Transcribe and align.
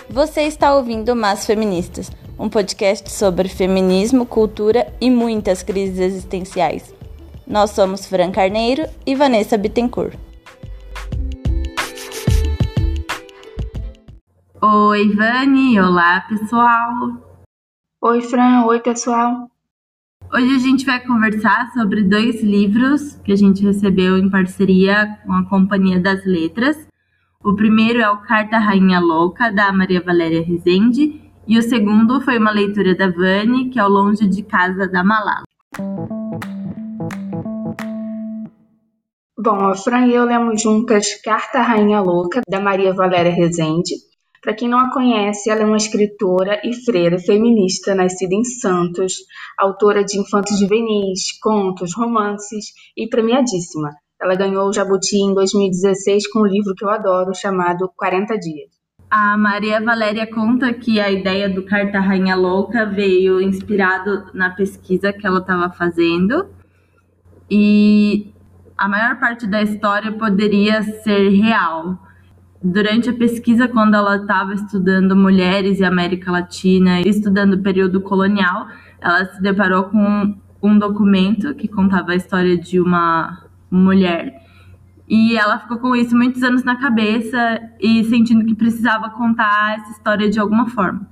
Você 0.10 0.42
está 0.42 0.76
ouvindo 0.76 1.16
Mas 1.16 1.46
Feministas, 1.46 2.12
um 2.38 2.50
podcast 2.50 3.10
sobre 3.10 3.48
feminismo, 3.48 4.26
cultura 4.26 4.94
e 5.00 5.10
muitas 5.10 5.64
crises 5.64 6.00
existenciais. 6.00 6.94
Nós 7.48 7.72
somos 7.72 8.06
Fran 8.06 8.32
Carneiro 8.32 8.86
e 9.06 9.16
Vanessa 9.16 9.58
Bittencourt. 9.58 10.25
Oi, 14.68 15.14
Vani. 15.14 15.80
Olá, 15.80 16.22
pessoal. 16.22 16.90
Oi, 18.02 18.22
Fran. 18.22 18.66
Oi, 18.66 18.80
pessoal. 18.80 19.48
Hoje 20.34 20.56
a 20.56 20.58
gente 20.58 20.84
vai 20.84 21.00
conversar 21.06 21.72
sobre 21.72 22.02
dois 22.02 22.42
livros 22.42 23.16
que 23.24 23.32
a 23.32 23.36
gente 23.36 23.64
recebeu 23.64 24.18
em 24.18 24.28
parceria 24.28 25.20
com 25.24 25.34
a 25.34 25.48
Companhia 25.48 26.00
das 26.00 26.26
Letras. 26.26 26.88
O 27.44 27.54
primeiro 27.54 28.02
é 28.02 28.10
o 28.10 28.18
Carta 28.24 28.58
Rainha 28.58 29.00
Louca, 29.00 29.52
da 29.52 29.72
Maria 29.72 30.02
Valéria 30.02 30.44
Rezende, 30.44 31.22
e 31.48 31.60
o 31.60 31.62
segundo 31.62 32.20
foi 32.22 32.40
uma 32.40 32.50
leitura 32.50 32.96
da 32.96 33.12
Vani, 33.12 33.70
que 33.70 33.78
é 33.78 33.86
o 33.86 33.88
Longe 33.88 34.28
de 34.28 34.42
Casa 34.42 34.88
da 34.88 35.04
Malala. 35.04 35.44
Bom, 39.38 39.60
a 39.60 39.76
Fran 39.76 40.08
e 40.08 40.16
eu 40.16 40.26
lemos 40.26 40.60
juntas 40.60 41.22
Carta 41.22 41.62
Rainha 41.62 42.02
Louca, 42.02 42.42
da 42.50 42.60
Maria 42.60 42.96
Valéria 42.96 43.32
Rezende. 43.32 43.94
Para 44.46 44.54
quem 44.54 44.70
não 44.70 44.78
a 44.78 44.94
conhece, 44.94 45.50
ela 45.50 45.62
é 45.62 45.66
uma 45.66 45.76
escritora 45.76 46.62
e 46.64 46.72
freira 46.72 47.18
feminista 47.18 47.96
nascida 47.96 48.36
em 48.36 48.44
Santos, 48.44 49.16
autora 49.58 50.04
de 50.04 50.20
infantos 50.20 50.60
juvenis, 50.60 51.36
contos, 51.42 51.96
romances 51.96 52.66
e 52.96 53.10
premiadíssima. 53.10 53.90
Ela 54.22 54.36
ganhou 54.36 54.70
o 54.70 54.72
Jabuti 54.72 55.18
em 55.18 55.34
2016 55.34 56.28
com 56.28 56.42
um 56.42 56.46
livro 56.46 56.76
que 56.76 56.86
eu 56.86 56.92
adoro 56.92 57.34
chamado 57.34 57.92
40 57.98 58.38
Dias. 58.38 58.70
A 59.10 59.36
Maria 59.36 59.82
Valéria 59.82 60.28
conta 60.28 60.72
que 60.72 61.00
a 61.00 61.10
ideia 61.12 61.50
do 61.50 61.66
Carta 61.66 62.00
Rainha 62.00 62.36
Louca 62.36 62.86
veio 62.86 63.42
inspirado 63.42 64.26
na 64.32 64.52
pesquisa 64.52 65.12
que 65.12 65.26
ela 65.26 65.40
estava 65.40 65.74
fazendo 65.74 66.52
e 67.50 68.32
a 68.78 68.88
maior 68.88 69.20
parte 69.20 69.48
da 69.48 69.64
história 69.64 70.12
poderia 70.12 70.84
ser 70.84 71.30
real, 71.30 71.98
Durante 72.68 73.12
a 73.12 73.14
pesquisa, 73.14 73.68
quando 73.68 73.94
ela 73.94 74.16
estava 74.16 74.56
estudando 74.56 75.16
mulheres 75.16 75.80
e 75.80 75.86
América 75.86 76.32
Latina, 76.32 77.00
estudando 77.02 77.54
o 77.54 77.62
período 77.62 78.02
colonial, 78.02 78.68
ela 79.00 79.24
se 79.26 79.40
deparou 79.40 79.84
com 79.84 80.36
um 80.64 80.80
documento 80.80 81.54
que 81.54 81.68
contava 81.68 82.14
a 82.14 82.16
história 82.16 82.58
de 82.58 82.80
uma 82.80 83.46
mulher. 83.70 84.34
E 85.08 85.38
ela 85.38 85.60
ficou 85.60 85.78
com 85.78 85.96
isso 85.96 86.18
muitos 86.18 86.42
anos 86.42 86.64
na 86.64 86.76
cabeça 86.76 87.38
e 87.80 88.04
sentindo 88.06 88.44
que 88.44 88.56
precisava 88.56 89.12
contar 89.12 89.78
essa 89.78 89.92
história 89.92 90.28
de 90.28 90.40
alguma 90.40 90.68
forma. 90.68 91.08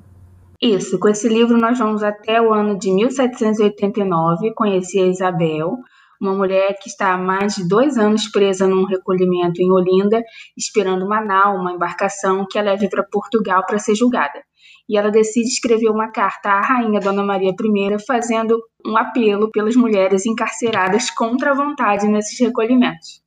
Isso, 0.59 0.97
com 0.97 1.07
esse 1.07 1.29
livro 1.29 1.55
nós 1.59 1.77
vamos 1.77 2.01
até 2.01 2.41
o 2.41 2.51
ano 2.51 2.79
de 2.79 2.91
1789, 2.91 4.55
conheci 4.55 4.99
a 4.99 5.05
Isabel, 5.05 5.77
uma 6.23 6.33
mulher 6.33 6.77
que 6.81 6.89
está 6.89 7.13
há 7.13 7.17
mais 7.17 7.55
de 7.55 7.67
dois 7.67 7.97
anos 7.97 8.29
presa 8.29 8.65
num 8.65 8.85
recolhimento 8.85 9.61
em 9.61 9.69
Olinda, 9.69 10.23
esperando 10.57 11.05
uma 11.05 11.19
nau, 11.19 11.57
uma 11.57 11.73
embarcação 11.73 12.47
que 12.49 12.57
a 12.57 12.61
leve 12.61 12.89
para 12.89 13.03
Portugal 13.03 13.65
para 13.65 13.77
ser 13.77 13.93
julgada. 13.93 14.41
E 14.87 14.97
ela 14.97 15.11
decide 15.11 15.49
escrever 15.49 15.89
uma 15.89 16.11
carta 16.11 16.49
à 16.49 16.61
rainha 16.61 16.99
Dona 16.99 17.23
Maria 17.23 17.51
I, 17.51 18.05
fazendo 18.05 18.57
um 18.85 18.95
apelo 18.95 19.51
pelas 19.51 19.75
mulheres 19.75 20.25
encarceradas 20.25 21.09
contra 21.09 21.51
a 21.51 21.53
vontade 21.53 22.07
nesses 22.07 22.39
recolhimentos. 22.39 23.21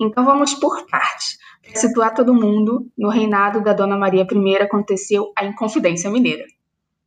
Então 0.00 0.24
vamos 0.24 0.54
por 0.54 0.86
partes. 0.86 1.38
Para 1.62 1.76
situar 1.76 2.14
todo 2.14 2.34
mundo, 2.34 2.90
no 2.96 3.08
reinado 3.08 3.62
da 3.62 3.72
Dona 3.72 3.96
Maria 3.96 4.26
I 4.30 4.56
aconteceu 4.56 5.32
a 5.36 5.44
Inconfidência 5.44 6.10
Mineira. 6.10 6.44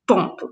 Ponto. 0.07 0.49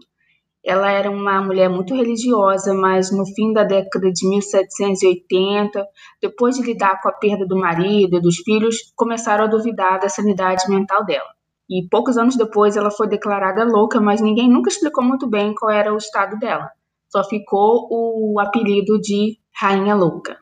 Ela 0.65 0.89
era 0.91 1.11
uma 1.11 1.39
mulher 1.43 1.69
muito 1.69 1.93
religiosa, 1.93 2.73
mas 2.73 3.11
no 3.15 3.23
fim 3.23 3.53
da 3.53 3.63
década 3.63 4.11
de 4.11 4.27
1780, 4.27 5.85
depois 6.19 6.55
de 6.55 6.63
lidar 6.63 6.99
com 7.03 7.07
a 7.07 7.11
perda 7.11 7.45
do 7.45 7.55
marido 7.55 8.17
e 8.17 8.19
dos 8.21 8.37
filhos, 8.37 8.77
começaram 8.95 9.43
a 9.43 9.47
duvidar 9.47 9.99
da 9.99 10.09
sanidade 10.09 10.67
mental 10.67 11.05
dela. 11.05 11.29
E 11.69 11.87
poucos 11.87 12.17
anos 12.17 12.35
depois 12.35 12.75
ela 12.75 12.89
foi 12.89 13.07
declarada 13.07 13.63
louca, 13.63 14.01
mas 14.01 14.21
ninguém 14.21 14.49
nunca 14.49 14.71
explicou 14.71 15.03
muito 15.03 15.29
bem 15.29 15.53
qual 15.53 15.71
era 15.71 15.93
o 15.93 15.97
estado 15.97 16.35
dela. 16.39 16.67
Só 17.09 17.23
ficou 17.23 17.87
o 17.91 18.39
apelido 18.39 18.99
de 18.99 19.37
Rainha 19.53 19.93
Louca. 19.93 20.35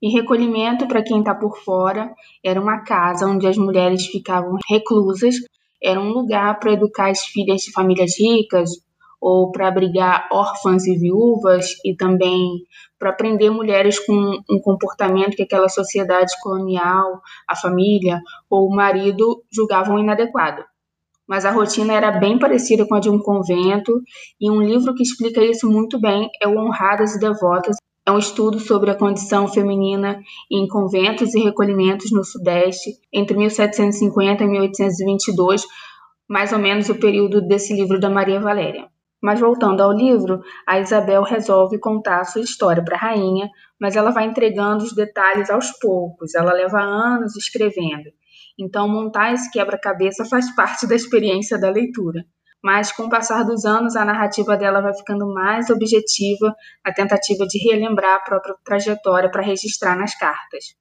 Em 0.00 0.12
recolhimento, 0.12 0.86
para 0.86 1.02
quem 1.02 1.18
está 1.18 1.34
por 1.34 1.58
fora, 1.64 2.14
era 2.44 2.60
uma 2.60 2.84
casa 2.84 3.26
onde 3.26 3.46
as 3.48 3.56
mulheres 3.56 4.06
ficavam 4.06 4.56
reclusas, 4.68 5.34
era 5.82 6.00
um 6.00 6.12
lugar 6.12 6.60
para 6.60 6.72
educar 6.72 7.10
as 7.10 7.24
filhas 7.24 7.62
de 7.62 7.72
famílias 7.72 8.12
ricas 8.18 8.83
ou 9.24 9.50
para 9.50 9.68
abrigar 9.68 10.28
órfãs 10.30 10.86
e 10.86 10.98
viúvas 10.98 11.76
e 11.82 11.96
também 11.96 12.60
para 12.98 13.10
prender 13.10 13.50
mulheres 13.50 13.98
com 13.98 14.12
um 14.50 14.60
comportamento 14.60 15.34
que 15.34 15.44
aquela 15.44 15.70
sociedade 15.70 16.30
colonial, 16.42 17.22
a 17.48 17.56
família 17.56 18.20
ou 18.50 18.68
o 18.68 18.76
marido 18.76 19.42
julgavam 19.50 19.98
inadequado. 19.98 20.62
Mas 21.26 21.46
a 21.46 21.50
rotina 21.50 21.94
era 21.94 22.10
bem 22.10 22.38
parecida 22.38 22.86
com 22.86 22.96
a 22.96 23.00
de 23.00 23.08
um 23.08 23.18
convento, 23.18 23.98
e 24.38 24.50
um 24.50 24.60
livro 24.60 24.94
que 24.94 25.02
explica 25.02 25.42
isso 25.42 25.70
muito 25.70 25.98
bem 25.98 26.28
é 26.42 26.46
o 26.46 26.58
Honradas 26.58 27.16
e 27.16 27.18
Devotas. 27.18 27.76
É 28.06 28.12
um 28.12 28.18
estudo 28.18 28.60
sobre 28.60 28.90
a 28.90 28.94
condição 28.94 29.48
feminina 29.48 30.20
em 30.52 30.68
conventos 30.68 31.34
e 31.34 31.42
recolhimentos 31.42 32.12
no 32.12 32.22
Sudeste 32.22 32.90
entre 33.10 33.38
1750 33.38 34.44
e 34.44 34.46
1822, 34.46 35.64
mais 36.28 36.52
ou 36.52 36.58
menos 36.58 36.90
o 36.90 37.00
período 37.00 37.40
desse 37.40 37.72
livro 37.72 37.98
da 37.98 38.10
Maria 38.10 38.38
Valéria. 38.38 38.92
Mas 39.24 39.40
voltando 39.40 39.80
ao 39.80 39.90
livro, 39.90 40.42
a 40.66 40.78
Isabel 40.78 41.22
resolve 41.22 41.78
contar 41.78 42.20
a 42.20 42.24
sua 42.24 42.42
história 42.42 42.84
para 42.84 42.94
a 42.94 43.00
rainha, 43.00 43.48
mas 43.80 43.96
ela 43.96 44.10
vai 44.10 44.26
entregando 44.26 44.84
os 44.84 44.94
detalhes 44.94 45.48
aos 45.48 45.70
poucos, 45.78 46.34
ela 46.34 46.52
leva 46.52 46.78
anos 46.78 47.34
escrevendo. 47.34 48.10
Então, 48.58 48.86
montar 48.86 49.32
esse 49.32 49.50
quebra-cabeça 49.50 50.26
faz 50.26 50.54
parte 50.54 50.86
da 50.86 50.94
experiência 50.94 51.58
da 51.58 51.70
leitura. 51.70 52.22
Mas, 52.62 52.92
com 52.92 53.04
o 53.04 53.08
passar 53.08 53.44
dos 53.44 53.64
anos, 53.64 53.96
a 53.96 54.04
narrativa 54.04 54.58
dela 54.58 54.82
vai 54.82 54.92
ficando 54.92 55.26
mais 55.32 55.70
objetiva, 55.70 56.54
a 56.84 56.92
tentativa 56.92 57.46
de 57.46 57.58
relembrar 57.66 58.16
a 58.16 58.20
própria 58.20 58.54
trajetória 58.62 59.30
para 59.30 59.40
registrar 59.40 59.96
nas 59.96 60.14
cartas. 60.14 60.76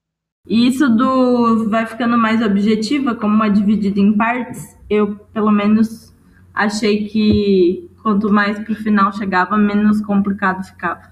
E 0.45 0.67
isso 0.67 0.89
do 0.89 1.69
vai 1.69 1.85
ficando 1.85 2.17
mais 2.17 2.41
objetiva, 2.41 3.15
como 3.15 3.41
é 3.41 3.49
dividida 3.49 4.01
em 4.01 4.17
partes, 4.17 4.77
eu, 4.89 5.15
pelo 5.33 5.49
menos, 5.49 6.13
achei 6.53 7.07
que 7.07 7.89
quanto 8.03 8.31
mais 8.31 8.59
pro 8.59 8.75
final 8.75 9.12
chegava, 9.14 9.58
menos 9.58 10.02
complicado 10.02 10.64
ficava. 10.64 11.12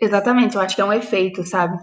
Exatamente, 0.00 0.56
eu 0.56 0.62
acho 0.62 0.74
que 0.74 0.80
é 0.80 0.84
um 0.84 0.92
efeito, 0.92 1.46
sabe? 1.46 1.78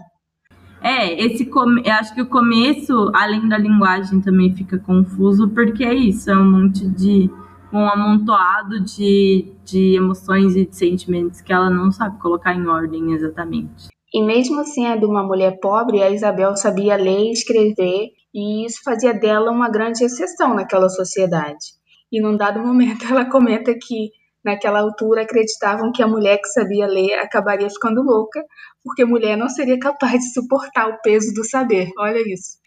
É, 0.82 1.24
esse 1.24 1.46
come... 1.46 1.82
eu 1.84 1.92
acho 1.92 2.14
que 2.14 2.22
o 2.22 2.26
começo, 2.26 3.10
além 3.14 3.48
da 3.48 3.56
linguagem, 3.56 4.20
também 4.20 4.54
fica 4.54 4.78
confuso, 4.78 5.48
porque 5.48 5.84
é 5.84 5.94
isso, 5.94 6.30
é 6.30 6.36
um 6.36 6.50
monte 6.50 6.88
de. 6.88 7.30
um 7.72 7.86
amontoado 7.86 8.80
de, 8.80 9.52
de 9.64 9.94
emoções 9.94 10.56
e 10.56 10.66
de 10.66 10.74
sentimentos 10.74 11.40
que 11.40 11.52
ela 11.52 11.70
não 11.70 11.92
sabe 11.92 12.18
colocar 12.18 12.54
em 12.54 12.66
ordem 12.66 13.12
exatamente. 13.12 13.88
E 14.12 14.22
mesmo 14.24 14.60
assim, 14.60 14.86
é 14.86 14.96
de 14.96 15.04
uma 15.04 15.22
mulher 15.22 15.58
pobre, 15.60 16.02
a 16.02 16.10
Isabel 16.10 16.56
sabia 16.56 16.96
ler 16.96 17.28
e 17.28 17.32
escrever, 17.32 18.08
e 18.34 18.66
isso 18.66 18.80
fazia 18.82 19.12
dela 19.12 19.52
uma 19.52 19.70
grande 19.70 20.02
exceção 20.02 20.54
naquela 20.54 20.88
sociedade. 20.88 21.78
E 22.10 22.20
num 22.20 22.36
dado 22.36 22.58
momento 22.60 23.04
ela 23.08 23.24
comenta 23.24 23.72
que 23.74 24.10
naquela 24.44 24.80
altura 24.80 25.22
acreditavam 25.22 25.92
que 25.92 26.02
a 26.02 26.08
mulher 26.08 26.38
que 26.38 26.48
sabia 26.48 26.86
ler 26.86 27.14
acabaria 27.14 27.68
ficando 27.68 28.02
louca, 28.02 28.42
porque 28.82 29.04
mulher 29.04 29.36
não 29.36 29.48
seria 29.48 29.78
capaz 29.78 30.12
de 30.12 30.32
suportar 30.32 30.88
o 30.88 31.00
peso 31.02 31.34
do 31.34 31.44
saber. 31.44 31.90
Olha 31.98 32.20
isso. 32.20 32.58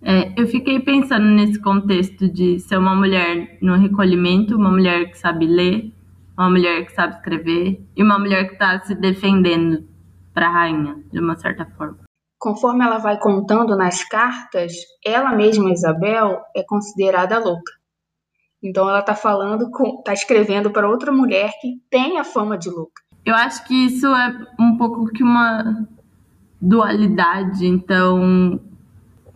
É, 0.00 0.32
eu 0.40 0.46
fiquei 0.46 0.78
pensando 0.78 1.26
nesse 1.26 1.60
contexto 1.60 2.28
de 2.28 2.60
ser 2.60 2.78
uma 2.78 2.94
mulher 2.94 3.58
no 3.60 3.76
recolhimento, 3.76 4.56
uma 4.56 4.70
mulher 4.70 5.10
que 5.10 5.18
sabe 5.18 5.46
ler, 5.46 5.92
uma 6.36 6.48
mulher 6.48 6.86
que 6.86 6.92
sabe 6.92 7.16
escrever 7.16 7.82
e 7.96 8.02
uma 8.02 8.18
mulher 8.18 8.46
que 8.46 8.52
está 8.52 8.80
se 8.80 8.94
defendendo 8.94 9.84
para 10.32 10.46
a 10.46 10.52
rainha, 10.52 11.02
de 11.12 11.18
uma 11.18 11.36
certa 11.36 11.66
forma. 11.76 11.98
Conforme 12.38 12.84
ela 12.84 12.98
vai 12.98 13.18
contando 13.18 13.76
nas 13.76 14.04
cartas, 14.04 14.72
ela 15.04 15.34
mesma, 15.34 15.72
Isabel, 15.72 16.40
é 16.54 16.62
considerada 16.62 17.40
louca. 17.40 17.77
Então 18.62 18.88
ela 18.88 19.00
está 19.00 19.14
falando, 19.14 19.70
está 19.98 20.12
escrevendo 20.12 20.70
para 20.70 20.88
outra 20.88 21.12
mulher 21.12 21.52
que 21.60 21.80
tem 21.88 22.18
a 22.18 22.24
fama 22.24 22.58
de 22.58 22.68
louca. 22.68 23.02
Eu 23.24 23.34
acho 23.34 23.66
que 23.66 23.74
isso 23.86 24.06
é 24.06 24.46
um 24.58 24.76
pouco 24.76 25.06
que 25.06 25.22
uma 25.22 25.86
dualidade. 26.60 27.66
Então, 27.66 28.60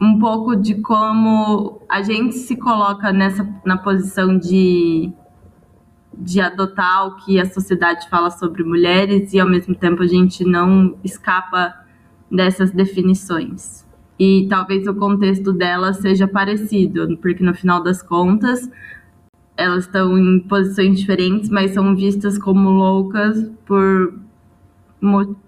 um 0.01 0.19
pouco 0.19 0.57
de 0.57 0.81
como 0.81 1.81
a 1.89 2.03
gente 2.03 2.35
se 2.35 2.57
coloca 2.57 3.13
nessa 3.13 3.49
na 3.65 3.77
posição 3.79 4.37
de 4.37 5.13
de 6.15 6.41
adotar 6.41 7.07
o 7.07 7.17
que 7.17 7.41
a 7.41 7.47
sociedade 7.49 8.09
fala 8.11 8.31
sobre 8.31 8.63
mulheres 8.63 9.33
e 9.33 9.41
ao 9.41 9.49
mesmo 9.49 9.75
tempo 9.75 10.03
a 10.03 10.07
gente 10.07 10.45
não 10.45 10.97
escapa 11.03 11.75
dessas 12.31 12.71
definições. 12.71 13.87
E 14.19 14.47
talvez 14.49 14.87
o 14.87 14.95
contexto 14.95 15.53
dela 15.53 15.93
seja 15.95 16.29
parecido, 16.29 17.17
porque 17.19 17.43
no 17.43 17.55
final 17.55 17.83
das 17.83 18.03
contas 18.03 18.71
elas 19.57 19.85
estão 19.85 20.19
em 20.19 20.41
posições 20.41 20.99
diferentes, 20.99 21.51
mas 21.51 21.73
são 21.73 21.95
vistas 21.95 22.39
como 22.39 22.69
loucas 22.71 23.51
por 23.67 24.21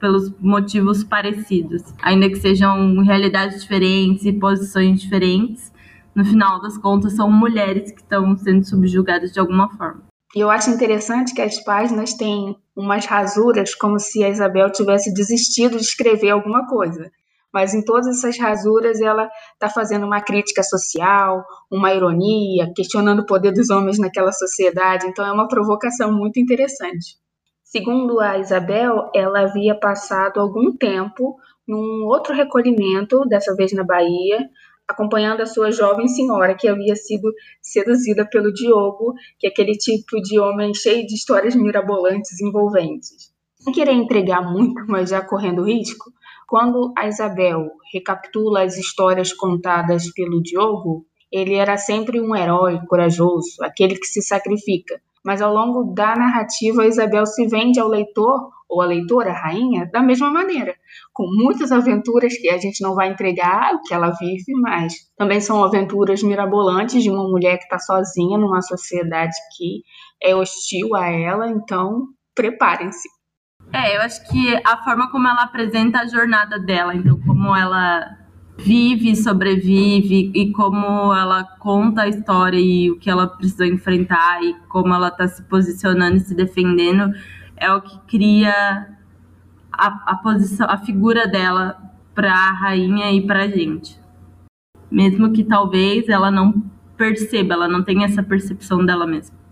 pelos 0.00 0.32
motivos 0.40 1.04
parecidos, 1.04 1.82
ainda 2.02 2.28
que 2.28 2.36
sejam 2.36 2.98
realidades 3.02 3.62
diferentes 3.62 4.24
e 4.24 4.32
posições 4.32 5.00
diferentes. 5.00 5.72
No 6.12 6.24
final 6.24 6.60
das 6.60 6.76
contas, 6.76 7.14
são 7.14 7.30
mulheres 7.30 7.92
que 7.92 8.00
estão 8.00 8.36
sendo 8.36 8.64
subjugadas 8.64 9.32
de 9.32 9.38
alguma 9.38 9.68
forma. 9.76 10.02
E 10.34 10.40
eu 10.40 10.50
acho 10.50 10.70
interessante 10.70 11.32
que 11.32 11.40
as 11.40 11.62
páginas 11.62 12.14
têm 12.14 12.56
umas 12.76 13.06
rasuras 13.06 13.74
como 13.74 14.00
se 14.00 14.24
a 14.24 14.28
Isabel 14.28 14.70
tivesse 14.72 15.14
desistido 15.14 15.76
de 15.76 15.84
escrever 15.84 16.30
alguma 16.30 16.66
coisa. 16.66 17.10
Mas 17.54 17.72
em 17.72 17.84
todas 17.84 18.08
essas 18.08 18.36
rasuras 18.36 19.00
ela 19.00 19.30
está 19.52 19.68
fazendo 19.68 20.04
uma 20.04 20.20
crítica 20.20 20.60
social, 20.64 21.44
uma 21.70 21.94
ironia, 21.94 22.72
questionando 22.74 23.20
o 23.20 23.26
poder 23.26 23.52
dos 23.52 23.70
homens 23.70 23.96
naquela 23.96 24.32
sociedade. 24.32 25.06
Então 25.06 25.24
é 25.24 25.30
uma 25.30 25.46
provocação 25.46 26.12
muito 26.12 26.40
interessante. 26.40 27.16
Segundo 27.62 28.18
a 28.18 28.38
Isabel, 28.38 29.08
ela 29.14 29.42
havia 29.42 29.78
passado 29.78 30.40
algum 30.40 30.76
tempo 30.76 31.36
num 31.66 32.04
outro 32.06 32.34
recolhimento, 32.34 33.24
dessa 33.28 33.54
vez 33.54 33.72
na 33.72 33.84
Bahia, 33.84 34.48
acompanhando 34.88 35.40
a 35.40 35.46
sua 35.46 35.70
jovem 35.70 36.08
senhora 36.08 36.56
que 36.56 36.66
havia 36.66 36.96
sido 36.96 37.32
seduzida 37.62 38.28
pelo 38.28 38.52
Diogo, 38.52 39.14
que 39.38 39.46
é 39.46 39.50
aquele 39.50 39.76
tipo 39.76 40.20
de 40.20 40.40
homem 40.40 40.74
cheio 40.74 41.06
de 41.06 41.14
histórias 41.14 41.54
mirabolantes 41.54 42.40
envolventes. 42.40 43.32
Sem 43.60 43.72
querer 43.72 43.92
entregar 43.92 44.42
muito, 44.42 44.84
mas 44.88 45.10
já 45.10 45.22
correndo 45.22 45.64
risco, 45.64 46.12
quando 46.48 46.92
a 46.96 47.06
Isabel 47.06 47.70
recapitula 47.92 48.62
as 48.62 48.76
histórias 48.76 49.32
contadas 49.32 50.12
pelo 50.12 50.42
Diogo, 50.42 51.06
ele 51.30 51.54
era 51.54 51.76
sempre 51.76 52.20
um 52.20 52.34
herói 52.34 52.78
corajoso, 52.86 53.62
aquele 53.62 53.96
que 53.96 54.06
se 54.06 54.22
sacrifica 54.22 55.00
mas 55.24 55.40
ao 55.40 55.52
longo 55.54 55.94
da 55.94 56.14
narrativa 56.14 56.82
a 56.82 56.86
Isabel 56.86 57.24
se 57.24 57.46
vende 57.46 57.80
ao 57.80 57.88
leitor 57.88 58.50
ou 58.68 58.82
à 58.82 58.86
leitora, 58.86 59.30
a 59.30 59.40
rainha, 59.40 59.88
da 59.90 60.02
mesma 60.02 60.30
maneira, 60.30 60.74
com 61.12 61.24
muitas 61.26 61.72
aventuras 61.72 62.36
que 62.36 62.50
a 62.50 62.58
gente 62.58 62.82
não 62.82 62.94
vai 62.94 63.08
entregar 63.08 63.74
o 63.74 63.82
que 63.82 63.94
ela 63.94 64.10
vive, 64.10 64.52
mas 64.60 64.92
também 65.16 65.40
são 65.40 65.64
aventuras 65.64 66.22
mirabolantes 66.22 67.02
de 67.02 67.10
uma 67.10 67.22
mulher 67.22 67.56
que 67.56 67.64
está 67.64 67.78
sozinha 67.78 68.36
numa 68.36 68.60
sociedade 68.60 69.34
que 69.56 69.82
é 70.22 70.34
hostil 70.34 70.94
a 70.94 71.08
ela, 71.08 71.48
então 71.48 72.08
preparem-se. 72.34 73.08
É, 73.74 73.96
eu 73.96 74.02
acho 74.02 74.24
que 74.30 74.56
a 74.64 74.76
forma 74.84 75.10
como 75.10 75.26
ela 75.26 75.42
apresenta 75.42 75.98
a 75.98 76.06
jornada 76.06 76.60
dela, 76.60 76.94
então 76.94 77.18
como 77.26 77.56
ela 77.56 78.16
vive, 78.56 79.16
sobrevive 79.16 80.30
e 80.32 80.52
como 80.52 81.12
ela 81.12 81.42
conta 81.58 82.02
a 82.02 82.08
história 82.08 82.56
e 82.56 82.88
o 82.88 82.96
que 83.00 83.10
ela 83.10 83.26
precisou 83.26 83.66
enfrentar 83.66 84.40
e 84.44 84.54
como 84.68 84.94
ela 84.94 85.08
está 85.08 85.26
se 85.26 85.42
posicionando 85.42 86.18
e 86.18 86.20
se 86.20 86.36
defendendo 86.36 87.12
é 87.56 87.72
o 87.72 87.82
que 87.82 87.98
cria 88.06 88.86
a, 89.72 89.86
a 90.12 90.16
posição, 90.18 90.68
a 90.70 90.78
figura 90.78 91.26
dela 91.26 91.76
para 92.14 92.32
a 92.32 92.52
rainha 92.52 93.10
e 93.10 93.26
para 93.26 93.42
a 93.42 93.48
gente. 93.48 93.98
Mesmo 94.88 95.32
que 95.32 95.42
talvez 95.42 96.08
ela 96.08 96.30
não 96.30 96.62
perceba, 96.96 97.54
ela 97.54 97.66
não 97.66 97.82
tenha 97.82 98.06
essa 98.06 98.22
percepção 98.22 98.86
dela 98.86 99.04
mesma. 99.04 99.43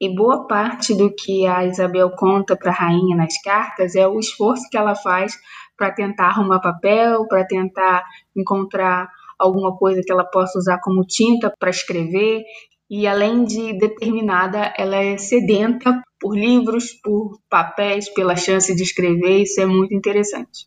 E 0.00 0.14
boa 0.14 0.46
parte 0.46 0.94
do 0.94 1.10
que 1.14 1.46
a 1.46 1.64
Isabel 1.64 2.10
conta 2.10 2.54
para 2.54 2.70
a 2.70 2.74
rainha 2.74 3.16
nas 3.16 3.40
cartas 3.42 3.94
é 3.94 4.06
o 4.06 4.18
esforço 4.18 4.68
que 4.70 4.76
ela 4.76 4.94
faz 4.94 5.34
para 5.76 5.90
tentar 5.90 6.26
arrumar 6.26 6.60
papel, 6.60 7.26
para 7.26 7.46
tentar 7.46 8.04
encontrar 8.34 9.08
alguma 9.38 9.76
coisa 9.76 10.02
que 10.04 10.12
ela 10.12 10.24
possa 10.24 10.58
usar 10.58 10.80
como 10.80 11.06
tinta 11.06 11.52
para 11.58 11.70
escrever. 11.70 12.42
E 12.88 13.06
além 13.06 13.44
de 13.44 13.78
determinada, 13.78 14.72
ela 14.76 14.96
é 14.96 15.16
sedenta 15.16 16.02
por 16.20 16.36
livros, 16.36 16.92
por 16.92 17.38
papéis, 17.48 18.08
pela 18.10 18.36
chance 18.36 18.74
de 18.74 18.82
escrever. 18.82 19.42
Isso 19.42 19.60
é 19.60 19.66
muito 19.66 19.94
interessante. 19.94 20.66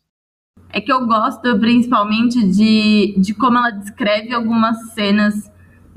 É 0.72 0.80
que 0.80 0.92
eu 0.92 1.06
gosto 1.06 1.58
principalmente 1.58 2.46
de, 2.46 3.14
de 3.18 3.34
como 3.34 3.58
ela 3.58 3.70
descreve 3.70 4.32
algumas 4.32 4.92
cenas 4.92 5.49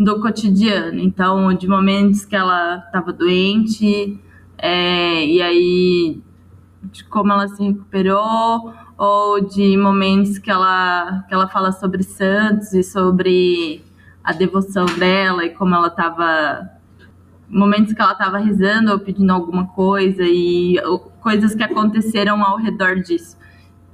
do 0.03 0.19
cotidiano. 0.19 0.99
Então, 0.99 1.53
de 1.53 1.67
momentos 1.67 2.25
que 2.25 2.35
ela 2.35 2.77
estava 2.77 3.13
doente, 3.13 4.19
é, 4.57 5.25
e 5.25 5.41
aí 5.41 6.21
de 6.91 7.03
como 7.05 7.31
ela 7.31 7.47
se 7.47 7.63
recuperou, 7.63 8.73
ou 8.97 9.41
de 9.41 9.77
momentos 9.77 10.37
que 10.37 10.51
ela, 10.51 11.23
que 11.27 11.33
ela 11.33 11.47
fala 11.47 11.71
sobre 11.71 12.03
Santos 12.03 12.73
e 12.73 12.83
sobre 12.83 13.83
a 14.23 14.31
devoção 14.31 14.85
dela 14.85 15.45
e 15.45 15.49
como 15.49 15.75
ela 15.75 15.87
estava. 15.87 16.69
Momentos 17.49 17.93
que 17.93 18.01
ela 18.01 18.13
estava 18.13 18.39
rezando 18.39 18.91
ou 18.91 18.99
pedindo 18.99 19.31
alguma 19.31 19.67
coisa 19.67 20.23
e 20.23 20.75
coisas 21.19 21.53
que 21.53 21.61
aconteceram 21.61 22.43
ao 22.43 22.57
redor 22.57 22.95
disso. 22.95 23.37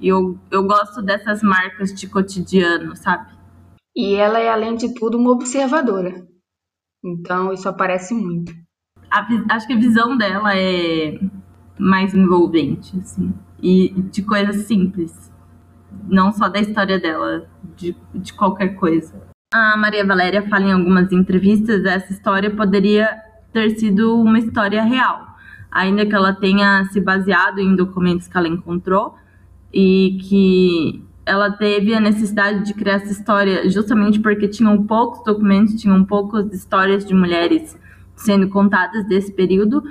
E 0.00 0.08
eu, 0.08 0.38
eu 0.50 0.62
gosto 0.64 1.02
dessas 1.02 1.42
marcas 1.42 1.92
de 1.92 2.06
cotidiano, 2.06 2.96
sabe? 2.96 3.26
E 3.94 4.14
ela 4.14 4.38
é, 4.38 4.48
além 4.48 4.76
de 4.76 4.94
tudo, 4.94 5.18
uma 5.18 5.30
observadora. 5.30 6.26
Então, 7.04 7.52
isso 7.52 7.68
aparece 7.68 8.14
muito. 8.14 8.52
A, 9.10 9.26
acho 9.54 9.66
que 9.66 9.72
a 9.72 9.78
visão 9.78 10.16
dela 10.16 10.56
é 10.56 11.18
mais 11.78 12.14
envolvente, 12.14 12.96
assim 12.98 13.34
e 13.62 13.90
de 14.10 14.22
coisas 14.22 14.56
simples, 14.66 15.32
não 16.08 16.32
só 16.32 16.48
da 16.48 16.60
história 16.60 16.98
dela, 16.98 17.46
de, 17.76 17.96
de 18.14 18.32
qualquer 18.32 18.76
coisa. 18.76 19.28
A 19.52 19.76
Maria 19.76 20.06
Valéria 20.06 20.48
fala 20.48 20.66
em 20.66 20.72
algumas 20.72 21.12
entrevistas 21.12 21.84
essa 21.84 22.12
história 22.12 22.54
poderia 22.54 23.20
ter 23.52 23.78
sido 23.78 24.16
uma 24.20 24.38
história 24.38 24.82
real, 24.82 25.26
ainda 25.70 26.06
que 26.06 26.14
ela 26.14 26.32
tenha 26.32 26.84
se 26.86 27.00
baseado 27.00 27.58
em 27.58 27.74
documentos 27.74 28.28
que 28.28 28.36
ela 28.36 28.48
encontrou 28.48 29.14
e 29.72 30.18
que 30.22 31.04
ela 31.30 31.50
teve 31.50 31.94
a 31.94 32.00
necessidade 32.00 32.64
de 32.64 32.74
criar 32.74 32.94
essa 32.94 33.12
história 33.12 33.68
justamente 33.70 34.18
porque 34.18 34.48
tinham 34.48 34.82
poucos 34.84 35.22
documentos, 35.24 35.80
tinham 35.80 36.04
poucas 36.04 36.52
histórias 36.52 37.04
de 37.04 37.14
mulheres 37.14 37.78
sendo 38.16 38.48
contadas 38.48 39.06
desse 39.06 39.32
período 39.32 39.82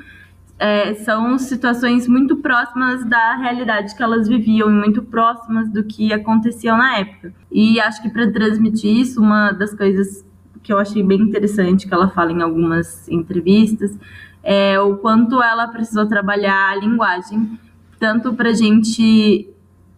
é, 0.59 0.93
são 0.95 1.39
situações 1.39 2.05
muito 2.05 2.35
próximas 2.35 3.05
da 3.05 3.37
realidade 3.37 3.95
que 3.95 4.03
elas 4.03 4.27
viviam 4.27 4.69
e 4.69 4.73
muito 4.73 5.01
próximas 5.01 5.71
do 5.71 5.85
que 5.85 6.11
aconteciam 6.11 6.77
na 6.77 6.97
época. 6.97 7.33
E 7.49 7.79
acho 7.79 8.01
que 8.01 8.09
para 8.09 8.29
transmitir 8.29 8.99
isso, 8.99 9.21
uma 9.21 9.53
das 9.53 9.73
coisas 9.73 10.25
que 10.61 10.73
eu 10.73 10.77
achei 10.77 11.01
bem 11.01 11.21
interessante 11.21 11.87
que 11.87 11.93
ela 11.93 12.09
fala 12.09 12.33
em 12.33 12.41
algumas 12.41 13.07
entrevistas 13.07 13.97
é 14.43 14.77
o 14.79 14.97
quanto 14.97 15.41
ela 15.41 15.67
precisou 15.69 16.05
trabalhar 16.05 16.71
a 16.71 16.75
linguagem, 16.75 17.57
tanto 17.97 18.33
para 18.33 18.53
gente 18.53 19.49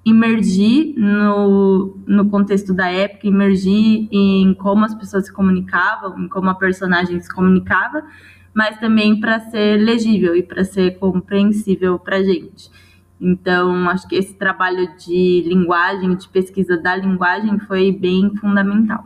imergir 0.04 0.96
no, 0.98 1.98
no 2.08 2.30
contexto 2.30 2.74
da 2.74 2.90
época, 2.90 3.28
imergir 3.28 4.08
em 4.12 4.54
como 4.56 4.86
as 4.86 4.96
pessoas 4.96 5.26
se 5.26 5.34
comunicavam, 5.34 6.20
em 6.20 6.28
como 6.28 6.50
a 6.50 6.56
personagem 6.56 7.20
se 7.22 7.34
comunicava, 7.34 8.04
mas 8.54 8.80
também 8.80 9.20
para 9.20 9.40
ser 9.40 9.78
legível 9.78 10.36
e 10.36 10.44
para 10.44 10.64
ser 10.64 10.98
compreensível 10.98 12.00
para 12.00 12.18
a 12.18 12.24
gente. 12.24 12.70
Então, 13.20 13.88
acho 13.90 14.08
que 14.08 14.16
esse 14.16 14.34
trabalho 14.34 14.98
de 14.98 15.44
linguagem, 15.46 16.16
de 16.16 16.28
pesquisa 16.28 16.76
da 16.76 16.96
linguagem, 16.96 17.60
foi 17.60 17.92
bem 17.92 18.36
fundamental. 18.38 19.06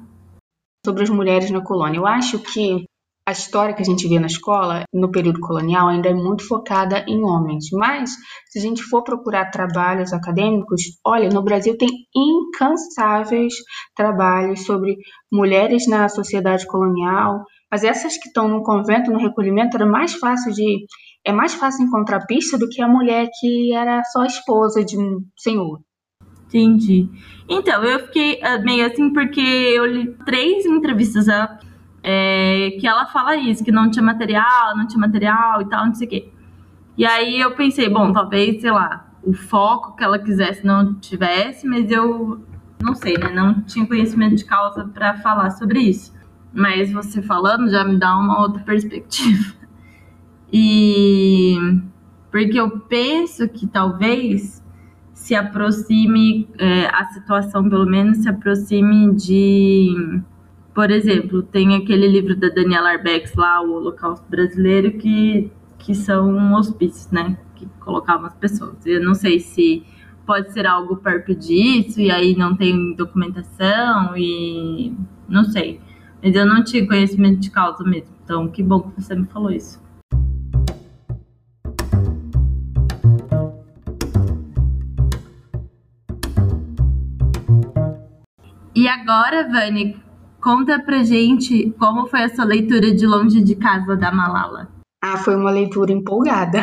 Sobre 0.86 1.04
as 1.04 1.10
mulheres 1.10 1.52
na 1.52 1.60
colônia, 1.60 1.98
eu 1.98 2.08
acho 2.08 2.40
que 2.40 2.86
a 3.28 3.32
história 3.32 3.74
que 3.74 3.82
a 3.82 3.86
gente 3.86 4.08
vê 4.08 4.20
na 4.20 4.28
escola, 4.28 4.84
no 4.94 5.12
período 5.12 5.40
colonial, 5.40 5.88
ainda 5.88 6.10
é 6.10 6.14
muito 6.14 6.48
focada 6.48 7.04
em 7.08 7.24
homens. 7.24 7.70
Mas, 7.74 8.12
se 8.50 8.60
a 8.60 8.62
gente 8.62 8.84
for 8.84 9.04
procurar 9.04 9.50
trabalhos 9.50 10.14
acadêmicos, 10.14 10.82
olha, 11.04 11.30
no 11.30 11.42
Brasil 11.42 11.76
tem 11.76 11.90
incansáveis 12.16 13.56
trabalhos 13.96 14.64
sobre 14.64 14.98
mulheres 15.32 15.88
na 15.88 16.08
sociedade 16.08 16.68
colonial, 16.68 17.44
mas 17.72 17.84
essas 17.84 18.16
que 18.16 18.28
estão 18.28 18.48
no 18.48 18.62
convento, 18.62 19.12
no 19.12 19.18
recolhimento, 19.18 19.76
era 19.76 19.88
mais 19.88 20.14
fácil 20.14 20.54
de. 20.54 20.86
É 21.26 21.32
mais 21.32 21.56
fácil 21.56 21.84
encontrar 21.84 22.28
pista 22.28 22.56
do 22.60 22.70
que 22.70 22.80
a 22.80 22.88
mulher 22.88 23.28
que 23.40 23.74
era 23.74 24.04
só 24.04 24.24
esposa 24.24 24.86
de 24.86 24.96
um 25.00 25.22
senhor. 25.36 25.80
Entendi. 26.46 27.10
Então, 27.50 27.84
eu 27.84 28.02
fiquei 28.02 28.40
ah, 28.44 28.60
meio 28.60 28.86
assim 28.86 29.12
porque 29.12 29.42
eu 29.42 29.84
li 29.86 30.16
três 30.24 30.64
entrevistas 30.68 31.28
é, 32.08 32.78
que 32.80 32.88
ela 32.88 33.08
fala 33.08 33.36
isso, 33.36 33.64
que 33.64 33.72
não 33.72 33.90
tinha 33.90 34.04
material, 34.04 34.78
não 34.78 34.86
tinha 34.86 35.00
material 35.00 35.60
e 35.64 35.66
tal, 35.66 35.88
não 35.88 35.96
sei 35.96 36.06
o 36.06 36.10
quê. 36.12 36.32
E 36.96 37.04
aí 37.04 37.40
eu 37.40 37.56
pensei, 37.56 37.90
bom, 37.90 38.14
talvez, 38.14 38.62
sei 38.62 38.70
lá, 38.70 39.08
o 39.24 39.34
foco 39.34 39.96
que 39.96 40.04
ela 40.04 40.20
quisesse 40.20 40.64
não 40.64 40.94
tivesse, 40.94 41.68
mas 41.68 41.90
eu 41.90 42.46
não 42.80 42.94
sei, 42.94 43.18
né? 43.18 43.32
Não 43.34 43.60
tinha 43.62 43.88
conhecimento 43.88 44.36
de 44.36 44.46
causa 44.46 44.86
para 44.86 45.18
falar 45.18 45.50
sobre 45.50 45.80
isso. 45.80 46.14
Mas 46.54 46.94
você 46.94 47.24
falando 47.24 47.72
já 47.72 47.84
me 47.84 47.98
dá 47.98 48.16
uma 48.16 48.40
outra 48.40 48.62
perspectiva. 48.62 49.56
E 50.54 51.58
porque 52.32 52.60
eu 52.60 52.80
penso 52.82 53.50
que 53.50 53.66
talvez 53.66 54.64
se 55.12 55.34
aproxime, 55.34 56.48
é, 56.60 56.86
a 56.86 57.06
situação 57.06 57.68
pelo 57.68 57.86
menos 57.88 58.20
se 58.20 58.30
aproxime 58.30 59.12
de, 59.16 60.22
por 60.76 60.92
exemplo, 60.92 61.42
tem 61.42 61.74
aquele 61.74 62.06
livro 62.06 62.36
da 62.36 62.50
Daniela 62.50 62.92
Arbex 62.92 63.34
lá, 63.36 63.62
o 63.62 63.76
Holocausto 63.76 64.30
Brasileiro, 64.30 64.98
que, 64.98 65.50
que 65.80 65.96
são 65.96 66.54
hospícios, 66.54 67.10
né? 67.10 67.38
Que 67.56 67.66
colocavam 67.80 68.26
as 68.26 68.36
pessoas. 68.36 68.86
Eu 68.86 69.02
não 69.02 69.14
sei 69.16 69.40
se 69.40 69.86
pode 70.26 70.52
ser 70.52 70.68
algo 70.68 70.98
perto 70.98 71.34
disso, 71.34 72.02
e 72.02 72.12
aí 72.12 72.36
não 72.36 72.58
tem 72.58 72.94
documentação, 72.94 74.18
e 74.18 74.94
não 75.30 75.46
sei. 75.46 75.80
Mas 76.22 76.36
eu 76.36 76.46
não 76.46 76.62
tinha 76.62 76.86
conhecimento 76.86 77.40
de 77.40 77.52
causa 77.52 77.82
mesmo. 77.86 78.14
Então, 78.26 78.50
que 78.50 78.62
bom 78.62 78.82
que 78.82 79.02
você 79.02 79.16
me 79.16 79.28
falou 79.28 79.52
isso. 79.52 79.82
E 88.76 88.90
agora, 88.90 89.48
Vani, 89.48 90.05
conta 90.46 90.80
pra 90.80 91.02
gente 91.02 91.72
como 91.80 92.06
foi 92.06 92.22
essa 92.22 92.44
leitura 92.44 92.94
de 92.94 93.08
Longe 93.08 93.44
de 93.44 93.56
Casa 93.56 93.98
da 93.98 94.12
Malala. 94.12 94.68
Ah, 95.04 95.18
foi 95.18 95.36
uma 95.36 95.50
leitura 95.50 95.92
empolgada. 95.92 96.60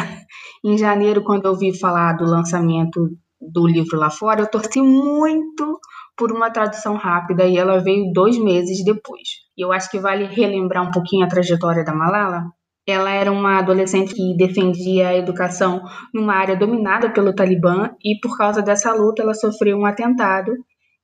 Em 0.64 0.78
janeiro, 0.78 1.24
quando 1.24 1.46
eu 1.46 1.50
ouvi 1.50 1.76
falar 1.76 2.12
do 2.12 2.24
lançamento 2.24 3.10
do 3.40 3.66
livro 3.66 3.98
lá 3.98 4.08
fora, 4.08 4.42
eu 4.42 4.46
torci 4.48 4.80
muito 4.80 5.80
por 6.16 6.30
uma 6.30 6.48
tradução 6.48 6.94
rápida 6.94 7.44
e 7.44 7.56
ela 7.56 7.80
veio 7.80 8.12
dois 8.12 8.38
meses 8.38 8.84
depois. 8.84 9.28
E 9.58 9.64
eu 9.64 9.72
acho 9.72 9.90
que 9.90 9.98
vale 9.98 10.26
relembrar 10.26 10.86
um 10.86 10.92
pouquinho 10.92 11.24
a 11.24 11.28
trajetória 11.28 11.84
da 11.84 11.92
Malala. 11.92 12.44
Ela 12.86 13.10
era 13.10 13.32
uma 13.32 13.58
adolescente 13.58 14.14
que 14.14 14.36
defendia 14.36 15.08
a 15.08 15.16
educação 15.16 15.82
numa 16.14 16.34
área 16.34 16.56
dominada 16.56 17.10
pelo 17.10 17.34
Talibã 17.34 17.90
e 18.00 18.20
por 18.20 18.36
causa 18.36 18.62
dessa 18.62 18.94
luta 18.94 19.22
ela 19.22 19.34
sofreu 19.34 19.76
um 19.76 19.86
atentado 19.86 20.52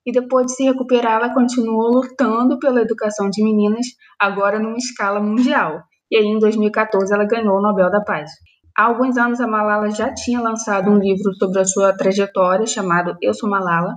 e 0.08 0.12
depois 0.12 0.46
de 0.46 0.54
se 0.54 0.64
recuperar, 0.64 1.20
ela 1.20 1.34
continuou 1.34 1.92
lutando 1.92 2.58
pela 2.58 2.80
educação 2.80 3.28
de 3.28 3.44
meninas, 3.44 3.84
agora 4.18 4.58
numa 4.58 4.78
escala 4.78 5.20
mundial. 5.20 5.82
E 6.10 6.16
aí, 6.16 6.24
em 6.24 6.38
2014, 6.38 7.12
ela 7.12 7.26
ganhou 7.26 7.58
o 7.58 7.60
Nobel 7.60 7.90
da 7.90 8.00
Paz. 8.00 8.30
Há 8.74 8.84
alguns 8.84 9.18
anos, 9.18 9.38
a 9.38 9.46
Malala 9.46 9.90
já 9.90 10.10
tinha 10.14 10.40
lançado 10.40 10.90
um 10.90 10.96
livro 10.96 11.34
sobre 11.34 11.60
a 11.60 11.64
sua 11.66 11.92
trajetória, 11.94 12.64
chamado 12.64 13.18
Eu 13.20 13.34
Sou 13.34 13.50
Malala, 13.50 13.96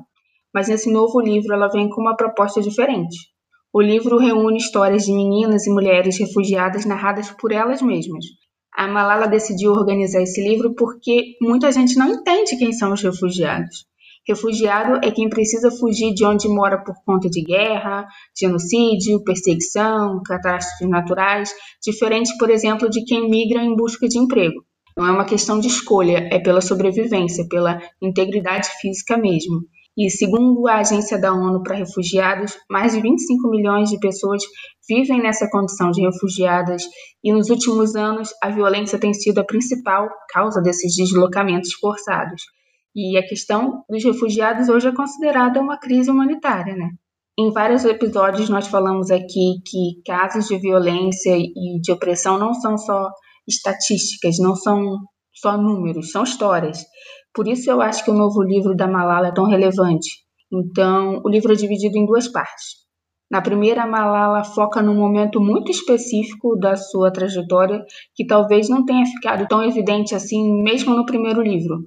mas 0.53 0.68
nesse 0.68 0.91
novo 0.91 1.22
livro 1.22 1.53
ela 1.53 1.70
vem 1.70 1.88
com 1.88 2.01
uma 2.01 2.18
proposta 2.18 2.60
diferente. 2.60 3.15
O 3.74 3.82
livro 3.82 4.18
reúne 4.18 4.58
histórias 4.58 5.03
de 5.03 5.13
meninas 5.13 5.65
e 5.65 5.72
mulheres 5.72 6.20
refugiadas 6.20 6.84
narradas 6.84 7.32
por 7.32 7.53
elas 7.53 7.82
mesmas. 7.82 8.25
A 8.75 8.86
Malala 8.86 9.30
decidiu 9.30 9.72
organizar 9.72 10.22
esse 10.22 10.44
livro 10.44 10.75
porque 10.75 11.38
muita 11.41 11.72
gente 11.72 11.98
não 11.98 12.10
entende 12.10 12.58
quem 12.58 12.74
são 12.74 12.91
os 12.91 13.01
refugiados. 13.01 13.89
Refugiado 14.27 14.99
é 15.03 15.09
quem 15.09 15.29
precisa 15.29 15.71
fugir 15.71 16.13
de 16.13 16.23
onde 16.23 16.47
mora 16.47 16.83
por 16.83 16.95
conta 17.03 17.27
de 17.27 17.41
guerra, 17.41 18.05
genocídio, 18.39 19.23
perseguição, 19.23 20.21
catástrofes 20.23 20.87
naturais, 20.87 21.51
diferente, 21.83 22.37
por 22.37 22.49
exemplo, 22.51 22.87
de 22.87 23.03
quem 23.03 23.27
migra 23.29 23.63
em 23.63 23.75
busca 23.75 24.07
de 24.07 24.19
emprego. 24.19 24.63
Não 24.95 25.07
é 25.07 25.11
uma 25.11 25.25
questão 25.25 25.59
de 25.59 25.67
escolha, 25.67 26.29
é 26.31 26.37
pela 26.37 26.61
sobrevivência, 26.61 27.47
pela 27.49 27.81
integridade 28.01 28.69
física 28.79 29.17
mesmo. 29.17 29.61
E 29.97 30.09
segundo 30.09 30.67
a 30.67 30.75
Agência 30.75 31.19
da 31.19 31.33
ONU 31.33 31.63
para 31.63 31.75
Refugiados, 31.75 32.55
mais 32.69 32.93
de 32.93 33.01
25 33.01 33.49
milhões 33.49 33.89
de 33.89 33.99
pessoas 33.99 34.43
vivem 34.87 35.21
nessa 35.21 35.49
condição 35.49 35.91
de 35.91 36.01
refugiadas 36.01 36.83
e 37.23 37.33
nos 37.33 37.49
últimos 37.49 37.95
anos 37.95 38.29
a 38.41 38.49
violência 38.49 38.99
tem 38.99 39.13
sido 39.13 39.39
a 39.39 39.43
principal 39.43 40.07
causa 40.29 40.61
desses 40.61 40.95
deslocamentos 40.95 41.73
forçados. 41.73 42.41
E 42.95 43.17
a 43.17 43.25
questão 43.25 43.83
dos 43.89 44.03
refugiados 44.03 44.67
hoje 44.67 44.88
é 44.88 44.95
considerada 44.95 45.62
uma 45.62 45.77
crise 45.77 46.12
humanitária, 46.12 46.75
né? 46.75 46.89
Em 47.39 47.51
vários 47.51 47.86
episódios 47.86 48.50
nós 48.50 48.67
falamos 48.67 49.10
aqui 49.10 49.62
que 49.65 50.01
casos 50.05 50.48
de 50.48 50.60
violência 50.60 51.36
e 51.38 51.79
de 51.81 51.91
opressão 51.91 52.38
não 52.38 52.53
são 52.53 52.77
só 52.77 53.10
estatísticas, 53.48 54.38
não 54.39 54.55
são 54.55 54.98
só 55.33 55.57
números, 55.57 56.12
são 56.12 56.24
histórias. 56.24 56.83
Por 57.33 57.48
isso 57.48 57.71
eu 57.71 57.81
acho 57.81 58.03
que 58.03 58.12
o 58.12 58.13
novo 58.15 58.43
livro 58.43 58.75
da 58.75 58.88
Malala 58.88 59.29
é 59.29 59.33
tão 59.33 59.45
relevante. 59.45 60.10
Então, 60.51 61.21
o 61.24 61.29
livro 61.29 61.53
é 61.53 61.55
dividido 61.55 61.98
em 61.98 62.05
duas 62.05 62.27
partes. 62.27 62.81
Na 63.31 63.41
primeira, 63.41 63.83
a 63.83 63.88
Malala 63.88 64.43
foca 64.43 64.81
num 64.81 64.93
momento 64.93 65.39
muito 65.39 65.71
específico 65.71 66.57
da 66.60 66.75
sua 66.75 67.10
trajetória 67.10 67.81
que 68.13 68.27
talvez 68.27 68.67
não 68.67 68.83
tenha 68.83 69.05
ficado 69.05 69.48
tão 69.48 69.63
evidente 69.63 70.13
assim 70.13 70.62
mesmo 70.62 70.93
no 70.93 71.05
primeiro 71.05 71.41
livro, 71.41 71.77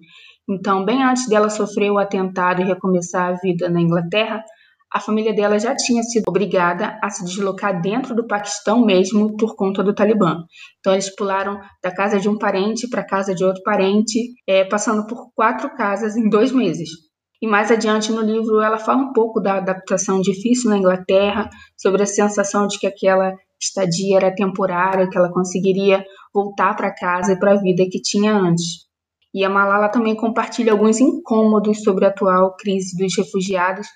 então, 0.49 0.85
bem 0.85 1.03
antes 1.03 1.29
dela 1.29 1.49
sofrer 1.49 1.91
o 1.91 1.99
atentado 1.99 2.61
e 2.61 2.65
recomeçar 2.65 3.33
a 3.33 3.37
vida 3.37 3.69
na 3.69 3.81
Inglaterra, 3.81 4.45
a 4.93 5.01
família 5.01 5.35
dela 5.35 5.59
já 5.59 5.75
tinha 5.75 6.03
sido 6.05 6.25
obrigada 6.29 6.97
a 7.03 7.11
se 7.11 7.25
deslocar 7.25 7.81
dentro 7.81 8.15
do 8.15 8.29
Paquistão 8.29 8.85
mesmo 8.85 9.37
por 9.37 9.57
conta 9.57 9.83
do 9.83 9.95
Talibã. 9.95 10.45
Então 10.79 10.93
eles 10.93 11.13
pularam 11.17 11.59
da 11.83 11.93
casa 11.93 12.21
de 12.21 12.29
um 12.29 12.39
parente 12.39 12.89
para 12.89 13.01
a 13.01 13.07
casa 13.07 13.35
de 13.35 13.45
outro 13.45 13.61
parente, 13.65 14.21
é, 14.47 14.65
passando 14.65 15.05
por 15.07 15.33
quatro 15.35 15.75
casas 15.75 16.15
em 16.17 16.29
dois 16.29 16.53
meses. 16.53 16.91
E 17.43 17.47
mais 17.49 17.73
adiante 17.73 18.13
no 18.13 18.21
livro 18.21 18.61
ela 18.61 18.79
fala 18.79 19.03
um 19.03 19.13
pouco 19.13 19.41
da 19.41 19.57
adaptação 19.57 20.21
difícil 20.21 20.71
na 20.71 20.79
Inglaterra, 20.79 21.51
sobre 21.77 22.05
a 22.05 22.07
sensação 22.07 22.69
de 22.69 22.79
que 22.79 22.87
aquela 22.87 23.35
estadia 23.61 24.19
era 24.19 24.35
temporária, 24.35 25.09
que 25.11 25.19
ela 25.19 25.33
conseguiria 25.33 26.05
voltar 26.33 26.75
para 26.77 26.95
casa 26.95 27.33
e 27.33 27.39
para 27.39 27.55
a 27.55 27.61
vida 27.61 27.85
que 27.91 28.01
tinha 28.01 28.33
antes. 28.33 28.85
E 29.35 29.45
a 29.45 29.51
Malala 29.51 29.91
também 29.91 30.15
compartilha 30.15 30.73
alguns 30.73 31.01
incômodos 31.01 31.83
sobre 31.83 32.05
a 32.05 32.09
atual 32.09 32.55
crise 32.57 32.97
dos 32.97 33.17
refugiados, 33.17 33.89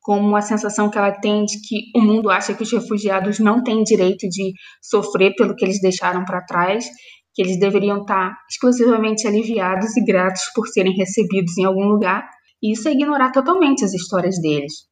como 0.00 0.34
a 0.34 0.40
sensação 0.40 0.90
que 0.90 0.98
ela 0.98 1.12
tem 1.12 1.44
de 1.44 1.60
que 1.60 1.96
o 1.96 2.00
mundo 2.00 2.28
acha 2.28 2.54
que 2.54 2.62
os 2.62 2.72
refugiados 2.72 3.38
não 3.38 3.62
têm 3.62 3.84
direito 3.84 4.28
de 4.28 4.52
sofrer 4.82 5.34
pelo 5.36 5.54
que 5.54 5.64
eles 5.64 5.80
deixaram 5.80 6.24
para 6.24 6.44
trás, 6.44 6.86
que 7.32 7.42
eles 7.42 7.60
deveriam 7.60 8.00
estar 8.00 8.34
exclusivamente 8.50 9.28
aliviados 9.28 9.96
e 9.96 10.04
gratos 10.04 10.42
por 10.54 10.66
serem 10.66 10.94
recebidos 10.96 11.56
em 11.56 11.64
algum 11.64 11.86
lugar, 11.86 12.28
e 12.60 12.72
isso 12.72 12.88
é 12.88 12.92
ignorar 12.92 13.30
totalmente 13.30 13.84
as 13.84 13.94
histórias 13.94 14.40
deles. 14.40 14.89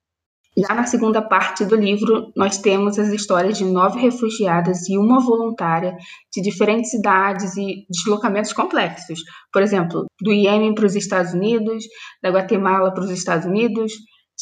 Já 0.58 0.74
na 0.74 0.84
segunda 0.86 1.22
parte 1.22 1.64
do 1.64 1.76
livro, 1.76 2.32
nós 2.34 2.58
temos 2.58 2.98
as 2.98 3.10
histórias 3.10 3.56
de 3.56 3.64
nove 3.64 4.00
refugiadas 4.00 4.88
e 4.88 4.98
uma 4.98 5.20
voluntária 5.20 5.96
de 6.32 6.42
diferentes 6.42 6.92
idades 6.94 7.56
e 7.56 7.86
deslocamentos 7.88 8.52
complexos. 8.52 9.20
Por 9.52 9.62
exemplo, 9.62 10.06
do 10.20 10.32
Iêmen 10.32 10.74
para 10.74 10.86
os 10.86 10.96
Estados 10.96 11.32
Unidos, 11.32 11.84
da 12.20 12.30
Guatemala 12.30 12.92
para 12.92 13.04
os 13.04 13.10
Estados 13.10 13.46
Unidos, 13.46 13.92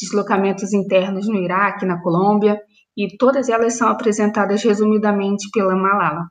deslocamentos 0.01 0.73
internos 0.73 1.27
no 1.27 1.35
Iraque, 1.35 1.85
na 1.85 2.01
Colômbia, 2.01 2.59
e 2.97 3.15
todas 3.17 3.47
elas 3.47 3.73
são 3.73 3.87
apresentadas 3.87 4.63
resumidamente 4.63 5.47
pela 5.53 5.75
Malala. 5.75 6.25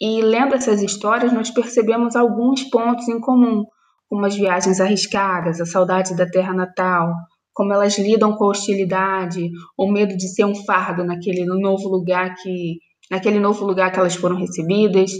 E 0.00 0.22
lendo 0.22 0.54
essas 0.54 0.82
histórias, 0.82 1.32
nós 1.32 1.50
percebemos 1.50 2.14
alguns 2.14 2.62
pontos 2.70 3.08
em 3.08 3.18
comum, 3.18 3.64
como 4.08 4.24
as 4.24 4.36
viagens 4.36 4.80
arriscadas, 4.80 5.60
a 5.60 5.66
saudade 5.66 6.14
da 6.14 6.26
terra 6.26 6.54
natal, 6.54 7.12
como 7.60 7.74
elas 7.74 7.98
lidam 7.98 8.34
com 8.36 8.44
a 8.44 8.48
hostilidade, 8.48 9.50
o 9.76 9.92
medo 9.92 10.16
de 10.16 10.28
ser 10.28 10.46
um 10.46 10.54
fardo 10.64 11.04
naquele 11.04 11.44
novo 11.44 11.90
lugar 11.90 12.34
que 12.36 12.78
naquele 13.10 13.38
novo 13.38 13.66
lugar 13.66 13.92
que 13.92 14.00
elas 14.00 14.14
foram 14.14 14.36
recebidas. 14.36 15.10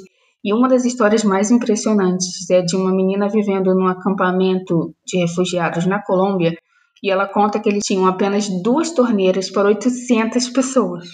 E 0.42 0.54
uma 0.54 0.66
das 0.66 0.86
histórias 0.86 1.22
mais 1.22 1.50
impressionantes 1.50 2.48
é 2.48 2.62
de 2.62 2.76
uma 2.76 2.94
menina 2.94 3.28
vivendo 3.28 3.74
num 3.74 3.86
acampamento 3.86 4.94
de 5.06 5.18
refugiados 5.18 5.84
na 5.84 6.02
Colômbia, 6.02 6.56
e 7.02 7.10
ela 7.10 7.28
conta 7.28 7.60
que 7.60 7.68
eles 7.68 7.84
tinham 7.84 8.06
apenas 8.06 8.48
duas 8.62 8.90
torneiras 8.92 9.50
para 9.50 9.68
800 9.68 10.48
pessoas. 10.48 11.10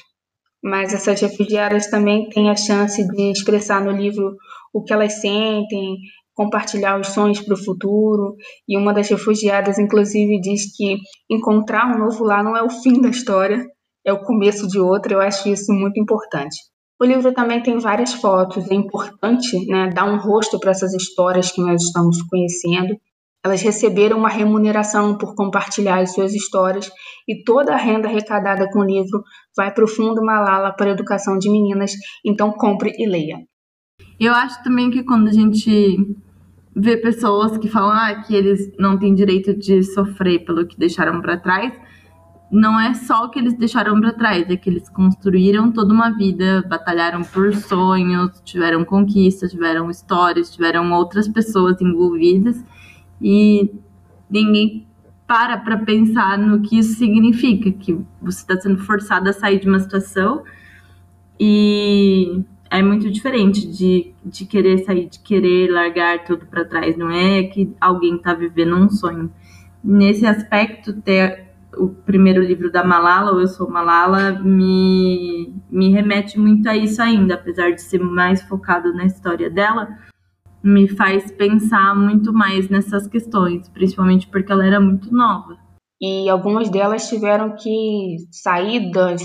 Mas 0.63 0.95
essas 0.95 1.21
refugiadas 1.21 1.91
também 1.91 2.29
têm 2.29 2.51
a 2.51 2.55
chance 2.55 3.05
de 3.05 3.33
expressar 3.33 3.85
no 3.85 3.91
livro 3.91 4.37
o 4.73 4.81
que 4.85 4.93
elas 4.93 5.21
sentem, 5.21 5.97
compartilhar 6.37 7.01
os 7.01 7.09
sonhos 7.09 7.41
para 7.41 7.55
o 7.55 7.65
futuro. 7.65 8.37
E 8.69 8.79
uma 8.79 8.93
das 8.93 9.09
refugiadas, 9.09 9.79
inclusive, 9.79 10.41
diz 10.41 10.77
que 10.77 10.99
encontrar 11.29 11.87
um 11.87 11.99
novo 11.99 12.23
lar 12.23 12.45
não 12.45 12.57
é 12.57 12.63
o 12.63 12.71
fim 12.71 13.01
da 13.01 13.09
história, 13.09 13.65
é 14.05 14.13
o 14.13 14.23
começo 14.23 14.69
de 14.69 14.79
outra. 14.79 15.15
Eu 15.15 15.21
acho 15.21 15.49
isso 15.49 15.73
muito 15.73 15.99
importante. 15.99 16.57
O 17.01 17.05
livro 17.05 17.33
também 17.35 17.63
tem 17.63 17.79
várias 17.79 18.15
fotos, 18.15 18.71
é 18.71 18.75
importante 18.75 19.67
né, 19.67 19.91
dar 19.91 20.05
um 20.05 20.19
rosto 20.19 20.59
para 20.59 20.71
essas 20.71 20.95
histórias 20.95 21.51
que 21.51 21.61
nós 21.61 21.83
estamos 21.83 22.23
conhecendo. 22.23 22.97
Elas 23.45 23.61
receberam 23.61 24.19
uma 24.19 24.31
remuneração 24.31 25.17
por 25.17 25.35
compartilhar 25.35 26.01
as 26.01 26.15
suas 26.15 26.35
histórias 26.35 26.91
e 27.29 27.45
toda 27.45 27.75
a 27.75 27.77
renda 27.77 28.09
arrecadada 28.09 28.69
com 28.73 28.81
o 28.81 28.85
livro 28.85 29.23
vai 29.55 29.73
para 29.73 29.85
o 29.85 29.89
Fundo 29.89 30.25
Malala 30.25 30.75
para 30.75 30.87
a 30.87 30.93
Educação 30.93 31.39
de 31.39 31.51
Meninas. 31.51 31.93
Então, 32.25 32.51
compre 32.51 32.93
e 32.99 33.07
leia. 33.07 33.39
Eu 34.19 34.33
acho 34.33 34.63
também 34.65 34.91
que 34.91 35.05
quando 35.05 35.29
a 35.29 35.33
gente 35.33 35.99
vê 36.77 36.99
pessoas 36.99 37.57
que 37.57 37.69
falam 37.69 37.93
ah, 37.93 38.15
que 38.23 38.35
eles 38.35 38.71
não 38.79 38.99
têm 38.99 39.15
direito 39.15 39.55
de 39.55 39.83
sofrer 39.83 40.45
pelo 40.45 40.67
que 40.67 40.79
deixaram 40.79 41.23
para 41.23 41.39
trás, 41.39 41.73
não 42.51 42.79
é 42.79 42.93
só 42.93 43.25
o 43.25 43.31
que 43.31 43.39
eles 43.39 43.55
deixaram 43.55 43.99
para 43.99 44.13
trás, 44.13 44.49
é 44.51 44.57
que 44.57 44.69
eles 44.69 44.89
construíram 44.91 45.73
toda 45.73 45.93
uma 45.93 46.11
vida, 46.11 46.63
batalharam 46.69 47.23
por 47.23 47.55
sonhos, 47.55 48.41
tiveram 48.45 48.85
conquistas, 48.85 49.51
tiveram 49.51 49.91
histórias, 49.91 50.51
tiveram 50.51 50.93
outras 50.93 51.27
pessoas 51.27 51.81
envolvidas 51.81 52.63
e 53.23 53.73
ninguém 54.31 54.87
para 55.27 55.57
para 55.57 55.79
pensar 55.79 56.39
no 56.39 56.61
que 56.61 56.79
isso 56.79 56.99
significa, 56.99 57.73
que 57.73 57.99
você 58.21 58.41
está 58.43 58.61
sendo 58.61 58.79
forçado 58.79 59.29
a 59.29 59.33
sair 59.33 59.59
de 59.59 59.69
uma 59.69 59.81
situação 59.81 60.45
e 61.41 62.45
é 62.71 62.83
muito 62.83 63.11
diferente 63.11 63.67
de, 63.67 64.13
de 64.25 64.45
querer 64.45 64.79
sair, 64.79 65.09
de 65.09 65.19
querer 65.21 65.71
largar 65.71 66.25
tudo 66.25 66.47
para 66.47 66.65
trás. 66.65 66.97
Não 66.97 67.11
é 67.11 67.45
que 67.45 67.75
alguém 67.81 68.17
está 68.17 68.35
vivendo 68.35 68.77
um 68.77 68.89
sonho. 68.89 69.33
Nesse 69.83 70.27
aspecto, 70.27 71.01
ter 71.01 71.47
o 71.77 71.89
primeiro 71.89 72.43
livro 72.43 72.71
da 72.71 72.83
Malala, 72.83 73.33
ou 73.33 73.41
Eu 73.41 73.47
Sou 73.47 73.71
Malala, 73.71 74.33
me, 74.33 75.55
me 75.71 75.91
remete 75.93 76.39
muito 76.39 76.69
a 76.69 76.77
isso 76.77 77.01
ainda, 77.03 77.35
apesar 77.35 77.71
de 77.71 77.83
ser 77.83 78.01
mais 78.01 78.43
focado 78.43 78.93
na 78.95 79.05
história 79.05 79.51
dela, 79.51 79.89
me 80.63 80.89
faz 80.89 81.31
pensar 81.31 81.95
muito 81.95 82.33
mais 82.33 82.69
nessas 82.69 83.07
questões, 83.07 83.69
principalmente 83.69 84.27
porque 84.27 84.51
ela 84.51 84.67
era 84.67 84.81
muito 84.81 85.13
nova. 85.13 85.57
E 86.01 86.29
algumas 86.29 86.69
delas 86.69 87.09
tiveram 87.09 87.57
que 87.57 88.17
sair 88.31 88.91
dos 88.91 89.23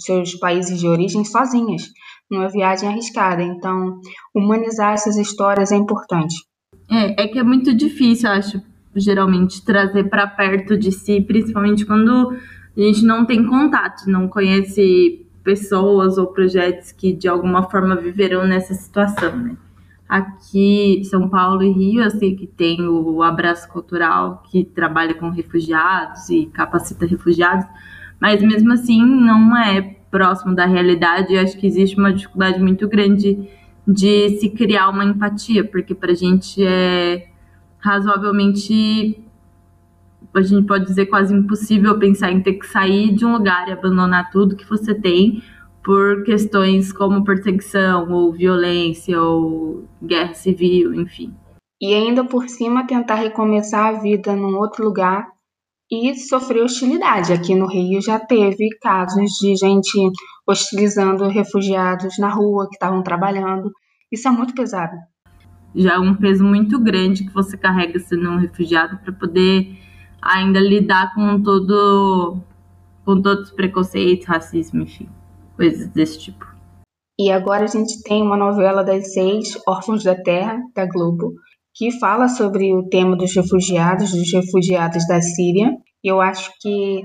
seus 0.00 0.34
países 0.34 0.78
de 0.78 0.86
origem 0.86 1.24
sozinhas, 1.24 1.90
numa 2.30 2.48
viagem 2.48 2.88
arriscada. 2.88 3.42
Então, 3.42 4.00
humanizar 4.34 4.92
essas 4.92 5.16
histórias 5.16 5.72
é 5.72 5.76
importante. 5.76 6.34
É, 6.90 7.24
é 7.24 7.28
que 7.28 7.38
é 7.38 7.42
muito 7.42 7.74
difícil, 7.74 8.28
acho, 8.30 8.62
geralmente 8.94 9.64
trazer 9.64 10.04
para 10.04 10.26
perto 10.26 10.76
de 10.76 10.92
si, 10.92 11.20
principalmente 11.20 11.84
quando 11.86 12.36
a 12.76 12.80
gente 12.80 13.04
não 13.04 13.24
tem 13.24 13.46
contato, 13.46 14.06
não 14.06 14.28
conhece 14.28 15.26
pessoas 15.42 16.18
ou 16.18 16.28
projetos 16.28 16.92
que 16.92 17.12
de 17.12 17.28
alguma 17.28 17.68
forma 17.68 17.96
viveram 17.96 18.46
nessa 18.46 18.74
situação, 18.74 19.36
né? 19.36 19.56
Aqui, 20.08 21.02
São 21.04 21.28
Paulo 21.28 21.62
e 21.62 21.70
Rio, 21.70 22.02
eu 22.02 22.10
sei 22.10 22.34
que 22.34 22.44
tem 22.44 22.88
o 22.88 23.22
Abraço 23.22 23.68
Cultural, 23.68 24.42
que 24.50 24.64
trabalha 24.64 25.14
com 25.14 25.30
refugiados 25.30 26.28
e 26.28 26.46
capacita 26.46 27.06
refugiados, 27.06 27.64
mas 28.20 28.42
mesmo 28.42 28.72
assim 28.72 29.00
não 29.04 29.56
é 29.56 29.99
próximo 30.10 30.54
da 30.54 30.66
realidade. 30.66 31.34
Eu 31.34 31.40
acho 31.40 31.56
que 31.56 31.66
existe 31.66 31.98
uma 31.98 32.12
dificuldade 32.12 32.60
muito 32.60 32.88
grande 32.88 33.48
de 33.86 34.38
se 34.38 34.50
criar 34.50 34.88
uma 34.88 35.04
empatia, 35.04 35.64
porque 35.64 35.94
para 35.94 36.12
a 36.12 36.14
gente 36.14 36.64
é 36.64 37.28
razoavelmente, 37.78 39.18
a 40.34 40.42
gente 40.42 40.66
pode 40.66 40.84
dizer 40.84 41.06
quase 41.06 41.34
impossível 41.34 41.98
pensar 41.98 42.30
em 42.30 42.42
ter 42.42 42.54
que 42.54 42.66
sair 42.66 43.14
de 43.14 43.24
um 43.24 43.32
lugar 43.32 43.68
e 43.68 43.72
abandonar 43.72 44.30
tudo 44.30 44.56
que 44.56 44.68
você 44.68 44.94
tem 44.94 45.42
por 45.82 46.22
questões 46.24 46.92
como 46.92 47.24
perseguição 47.24 48.12
ou 48.12 48.32
violência 48.32 49.20
ou 49.20 49.84
guerra 50.02 50.34
civil, 50.34 50.94
enfim. 50.94 51.34
E 51.80 51.94
ainda 51.94 52.22
por 52.24 52.48
cima 52.48 52.86
tentar 52.86 53.14
recomeçar 53.14 53.86
a 53.86 54.00
vida 54.00 54.36
num 54.36 54.58
outro 54.58 54.84
lugar 54.84 55.26
e 55.90 56.14
sofrer 56.14 56.62
hostilidade. 56.62 57.32
Aqui 57.32 57.54
no 57.54 57.66
Rio 57.66 58.00
já 58.00 58.18
teve 58.18 58.68
casos 58.80 59.30
de 59.40 59.56
gente 59.56 59.98
hostilizando 60.46 61.28
refugiados 61.28 62.18
na 62.18 62.28
rua 62.28 62.68
que 62.68 62.74
estavam 62.74 63.02
trabalhando. 63.02 63.70
Isso 64.12 64.28
é 64.28 64.30
muito 64.30 64.54
pesado 64.54 64.96
já 65.74 65.94
é 65.94 65.98
um 65.98 66.14
peso 66.14 66.44
muito 66.44 66.78
grande 66.78 67.24
que 67.24 67.32
você 67.32 67.56
carrega 67.56 67.98
sendo 67.98 68.30
um 68.30 68.38
refugiado 68.38 68.98
para 68.98 69.12
poder 69.12 69.78
ainda 70.20 70.60
lidar 70.60 71.14
com 71.14 71.42
todo 71.42 72.38
com 73.04 73.20
todos 73.20 73.48
os 73.48 73.52
preconceitos, 73.52 74.26
racismo, 74.26 74.82
enfim, 74.82 75.08
coisas 75.56 75.88
desse 75.88 76.18
tipo. 76.18 76.46
E 77.18 77.30
agora 77.30 77.64
a 77.64 77.66
gente 77.66 78.02
tem 78.02 78.22
uma 78.22 78.36
novela 78.36 78.84
das 78.84 79.12
seis, 79.12 79.58
Órfãos 79.66 80.04
da 80.04 80.14
Terra, 80.14 80.60
da 80.74 80.86
Globo, 80.86 81.34
que 81.74 81.90
fala 81.98 82.28
sobre 82.28 82.74
o 82.74 82.88
tema 82.88 83.16
dos 83.16 83.34
refugiados, 83.34 84.12
dos 84.12 84.32
refugiados 84.32 85.06
da 85.06 85.20
Síria. 85.20 85.70
Eu 86.02 86.20
acho 86.20 86.50
que 86.60 87.02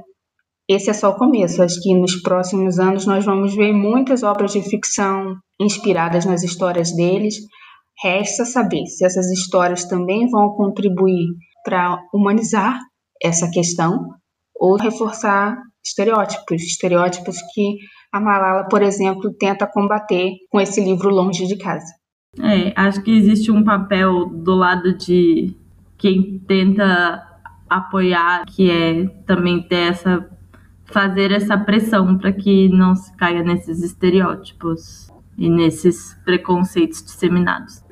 esse 0.67 0.89
é 0.89 0.93
só 0.93 1.09
o 1.09 1.17
começo. 1.17 1.61
Acho 1.61 1.81
que 1.81 1.93
nos 1.93 2.21
próximos 2.21 2.79
anos 2.79 3.05
nós 3.05 3.23
vamos 3.23 3.55
ver 3.55 3.73
muitas 3.73 4.23
obras 4.23 4.53
de 4.53 4.61
ficção 4.61 5.35
inspiradas 5.59 6.25
nas 6.25 6.43
histórias 6.43 6.91
deles, 6.95 7.35
Resta 8.03 8.43
saber 8.43 8.85
se 8.87 9.05
essas 9.05 9.31
histórias 9.31 9.85
também 9.85 10.27
vão 10.29 10.49
contribuir 10.49 11.27
para 11.63 11.97
humanizar 12.13 12.77
essa 13.23 13.49
questão 13.49 14.09
ou 14.53 14.75
reforçar 14.75 15.57
estereótipos, 15.83 16.61
estereótipos 16.61 17.37
que 17.53 17.77
a 18.11 18.19
Malala, 18.19 18.67
por 18.67 18.81
exemplo, 18.81 19.33
tenta 19.37 19.65
combater 19.65 20.31
com 20.49 20.59
esse 20.59 20.81
livro 20.81 21.09
Longe 21.09 21.47
de 21.47 21.57
Casa. 21.57 21.93
É, 22.39 22.73
acho 22.75 23.01
que 23.01 23.11
existe 23.11 23.51
um 23.51 23.63
papel 23.63 24.25
do 24.25 24.55
lado 24.55 24.93
de 24.93 25.55
quem 25.97 26.39
tenta 26.39 27.23
apoiar, 27.69 28.45
que 28.45 28.69
é 28.69 29.05
também 29.25 29.61
ter 29.61 29.91
essa 29.91 30.29
fazer 30.85 31.31
essa 31.31 31.57
pressão 31.57 32.17
para 32.17 32.31
que 32.31 32.69
não 32.69 32.95
se 32.95 33.15
caia 33.17 33.43
nesses 33.43 33.81
estereótipos 33.81 35.09
e 35.37 35.49
nesses 35.49 36.13
preconceitos 36.23 37.03
disseminados. 37.03 37.83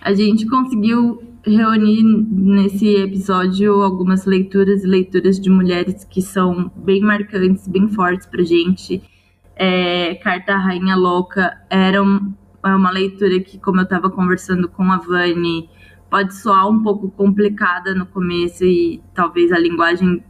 A 0.00 0.14
gente 0.14 0.46
conseguiu 0.46 1.22
reunir 1.44 2.02
nesse 2.02 2.86
episódio 2.96 3.82
algumas 3.82 4.24
leituras 4.24 4.84
e 4.84 4.86
leituras 4.86 5.38
de 5.38 5.50
mulheres 5.50 6.04
que 6.04 6.22
são 6.22 6.70
bem 6.76 7.00
marcantes, 7.00 7.66
bem 7.68 7.88
fortes 7.88 8.26
pra 8.26 8.42
gente. 8.42 9.02
É, 9.56 10.14
Carta 10.16 10.56
Rainha 10.56 10.96
Louca 10.96 11.56
era 11.70 12.02
um, 12.02 12.34
é 12.64 12.74
uma 12.74 12.90
leitura 12.90 13.38
que, 13.40 13.58
como 13.58 13.80
eu 13.80 13.84
estava 13.84 14.10
conversando 14.10 14.68
com 14.68 14.90
a 14.90 14.98
Vani, 14.98 15.68
pode 16.10 16.34
soar 16.34 16.68
um 16.68 16.82
pouco 16.82 17.10
complicada 17.10 17.94
no 17.94 18.06
começo 18.06 18.64
e 18.64 19.02
talvez 19.14 19.52
a 19.52 19.58
linguagem 19.58 20.22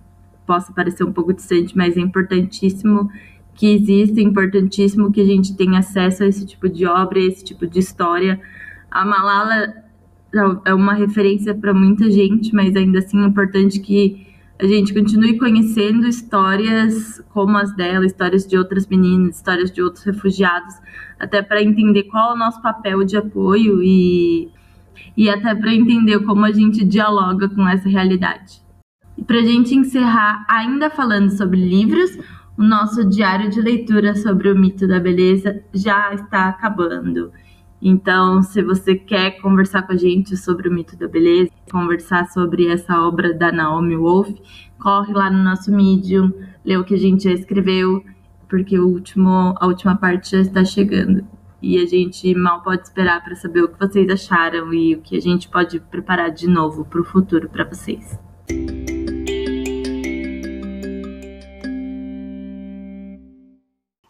possa 0.47 0.73
parecer 0.73 1.05
um 1.05 1.13
pouco 1.13 1.33
distante, 1.33 1.77
mas 1.77 1.97
é 1.97 2.01
importantíssimo 2.01 3.11
que 3.55 3.75
exista, 3.75 4.21
é 4.21 4.23
importantíssimo 4.23 5.13
que 5.13 5.21
a 5.21 5.25
gente 5.25 5.57
tenha 5.57 5.79
acesso 5.79 6.23
a 6.23 6.27
esse 6.27 6.45
tipo 6.45 6.69
de 6.69 6.87
obra, 6.87 7.19
a 7.19 7.23
esse 7.23 7.45
tipo 7.45 7.67
de 7.67 7.79
história. 7.79 8.41
A 8.91 9.05
Malala 9.05 9.75
é 10.65 10.75
uma 10.75 10.95
referência 10.95 11.55
para 11.55 11.73
muita 11.73 12.11
gente, 12.11 12.55
mas 12.55 12.75
ainda 12.75 12.99
assim 12.99 13.23
é 13.23 13.27
importante 13.27 13.79
que 13.81 14.27
a 14.59 14.67
gente 14.67 14.95
continue 14.95 15.37
conhecendo 15.37 16.07
histórias 16.07 17.21
como 17.31 17.57
as 17.59 17.75
dela, 17.75 18.07
histórias 18.07 18.47
de 18.47 18.57
outras 18.57 18.87
meninas, 18.87 19.37
histórias 19.37 19.71
de 19.73 19.83
outros 19.83 20.05
refugiados, 20.05 20.75
até 21.19 21.43
para 21.43 21.63
entender 21.63 22.05
qual 22.05 22.31
é 22.31 22.35
o 22.35 22.39
nosso 22.39 22.63
papel 22.63 23.05
de 23.05 23.17
apoio 23.17 23.83
e, 23.83 24.49
e 25.17 25.29
até 25.29 25.55
para 25.55 25.75
entender 25.75 26.21
como 26.21 26.45
a 26.45 26.53
gente 26.53 26.85
dialoga 26.85 27.49
com 27.49 27.69
essa 27.69 27.89
realidade. 27.89 28.63
E 29.19 29.25
para 29.25 29.39
a 29.39 29.45
gente 29.45 29.75
encerrar, 29.75 30.45
ainda 30.49 30.89
falando 30.89 31.31
sobre 31.31 31.59
livros, 31.59 32.17
o 32.57 32.63
nosso 32.63 33.05
diário 33.05 33.51
de 33.51 33.61
leitura 33.61 34.15
sobre 34.15 34.51
o 34.51 34.57
mito 34.57 34.87
da 34.87 35.01
beleza 35.01 35.63
já 35.73 36.15
está 36.15 36.49
acabando. 36.49 37.33
Então, 37.87 38.43
se 38.43 38.63
você 38.63 38.95
quer 38.95 39.43
conversar 39.43 39.83
com 39.83 39.93
a 39.93 39.97
gente 39.97 40.39
sobre 40.39 40.71
o 40.71 40.73
mito 40.73 40.97
da 40.97 41.07
beleza, 41.07 41.51
conversar 41.71 42.27
sobre 42.31 42.67
essa 42.67 42.99
obra 42.99 43.35
da 43.35 43.53
Naomi 43.53 43.95
Wolf, 43.95 44.31
corre 44.79 45.13
lá 45.13 45.31
no 45.31 45.45
nosso 45.45 45.71
Medium, 45.71 46.33
lê 46.65 46.79
o 46.79 46.85
que 46.85 46.95
a 46.95 46.99
gente 46.99 47.25
já 47.25 47.33
escreveu, 47.33 48.03
porque 48.49 48.79
o 48.79 48.89
último, 48.89 49.55
a 49.61 49.67
última 49.67 49.97
parte 49.97 50.31
já 50.31 50.41
está 50.41 50.65
chegando. 50.65 51.27
E 51.61 51.77
a 51.77 51.85
gente 51.85 52.35
mal 52.35 52.63
pode 52.63 52.85
esperar 52.85 53.23
para 53.23 53.35
saber 53.35 53.63
o 53.63 53.69
que 53.69 53.79
vocês 53.79 54.09
acharam 54.09 54.73
e 54.73 54.95
o 54.95 55.03
que 55.03 55.19
a 55.19 55.21
gente 55.21 55.47
pode 55.51 55.79
preparar 55.79 56.31
de 56.31 56.49
novo 56.49 56.87
para 56.87 57.03
o 57.03 57.05
futuro 57.05 57.51
para 57.51 57.65
vocês. 57.65 58.19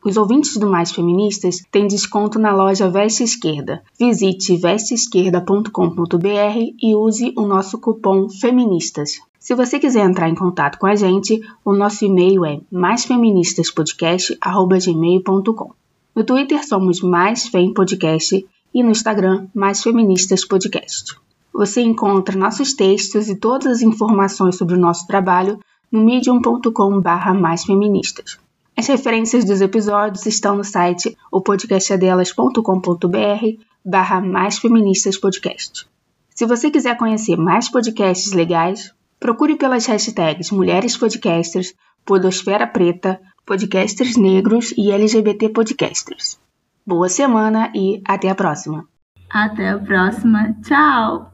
Os 0.05 0.17
ouvintes 0.19 0.59
do 0.59 0.69
Mais 0.69 0.93
Feministas 0.93 1.63
têm 1.73 1.87
desconto 1.87 2.39
na 2.39 2.55
loja 2.55 2.91
Veste 2.91 3.25
Esquerda. 3.25 3.83
Visite 3.99 4.55
vesteesquerda.com.br 4.55 6.75
e 6.83 6.95
use 6.95 7.33
o 7.35 7.47
nosso 7.47 7.79
cupom 7.79 8.29
FEMINISTAS. 8.29 9.23
Se 9.41 9.55
você 9.55 9.79
quiser 9.79 10.05
entrar 10.05 10.29
em 10.29 10.35
contato 10.35 10.79
com 10.79 10.87
a 10.87 10.95
gente, 10.95 11.41
o 11.65 11.73
nosso 11.73 12.05
e-mail 12.05 12.45
é 12.45 12.61
maisfeministaspodcast.gmail.com. 12.71 15.71
No 16.15 16.23
Twitter 16.23 16.69
somos 16.69 17.01
Mais 17.01 17.49
Fem 17.49 17.73
Podcast 17.73 18.47
e 18.75 18.83
no 18.83 18.91
Instagram 18.91 19.47
Mais 19.55 19.83
Feministas 19.83 20.45
Podcast. 20.45 21.17
Você 21.51 21.81
encontra 21.81 22.37
nossos 22.37 22.75
textos 22.75 23.31
e 23.31 23.37
todas 23.37 23.79
as 23.79 23.81
informações 23.81 24.57
sobre 24.57 24.75
o 24.75 24.79
nosso 24.79 25.07
trabalho 25.07 25.59
no 25.91 26.05
medium.com/maisfeministas. 26.05 28.44
As 28.77 28.87
referências 28.87 29.45
dos 29.45 29.61
episódios 29.61 30.27
estão 30.27 30.57
no 30.57 30.65
site 30.65 31.17
opodcastadelas.com.br 31.31 33.65
barra 33.85 34.21
mais 34.21 34.59
feministas 34.59 35.19
podcast. 35.19 35.87
Se 36.31 36.47
você 36.47 36.71
quiser 36.71 36.97
conhecer 36.97 37.37
mais 37.37 37.69
podcasts 37.69 38.33
legais, 38.33 38.95
Procure 39.25 39.57
pelas 39.57 39.87
hashtags 39.87 40.51
Mulheres 40.51 40.99
Podcasters, 40.99 41.73
Podosfera 42.05 42.67
Preta, 42.67 43.19
Podcasters 43.47 44.19
Negros 44.19 44.75
e 44.77 44.93
LGBT 44.93 45.49
Podcasters. 45.49 46.39
Boa 46.87 47.09
semana 47.09 47.73
e 47.75 48.03
até 48.05 48.29
a 48.29 48.35
próxima. 48.35 48.87
Até 49.31 49.71
a 49.71 49.79
próxima. 49.79 50.55
Tchau! 50.63 51.34